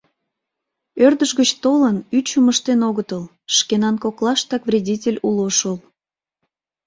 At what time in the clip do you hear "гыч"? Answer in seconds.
1.39-1.49